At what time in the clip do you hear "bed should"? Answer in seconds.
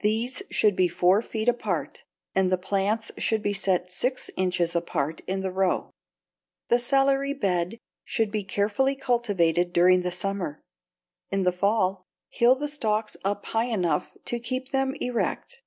7.32-8.30